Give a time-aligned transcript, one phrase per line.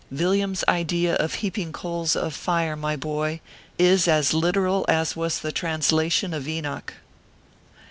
[0.09, 3.39] Villiam s idea of heaping coals of fire, my boy,
[3.77, 6.95] is as literal as was the translation of Enoch.